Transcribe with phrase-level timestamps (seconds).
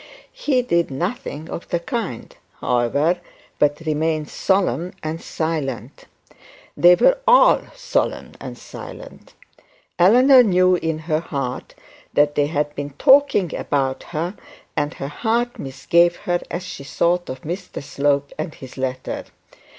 [0.33, 3.19] He did nothing of the kind, however,
[3.59, 6.05] but remained solemn and silent.
[6.75, 9.35] They were all solemn and silent.
[9.99, 11.75] Eleanor knew in her heart
[12.13, 14.35] that they had been talking about her,
[14.75, 19.25] and her heart misgave her as she thought of Mr Slope and his letter.